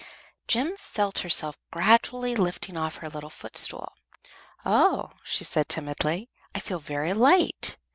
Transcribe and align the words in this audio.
Jem 0.47 0.77
felt 0.77 1.19
herself 1.19 1.59
gradually 1.69 2.35
lifted 2.35 2.75
off 2.75 2.95
her 2.95 3.07
little 3.11 3.29
footstool. 3.29 3.93
"Oh!" 4.65 5.11
she 5.23 5.43
said, 5.43 5.69
timidly, 5.69 6.27
"I 6.55 6.59
feel 6.59 6.79
very 6.79 7.13
light." 7.13 7.77